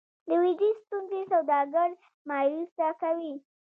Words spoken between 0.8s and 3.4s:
ستونزې سوداګر مایوسه کوي.